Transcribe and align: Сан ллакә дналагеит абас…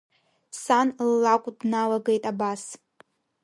Сан 0.61 0.87
ллакә 1.09 1.51
дналагеит 1.59 2.23
абас… 2.31 2.63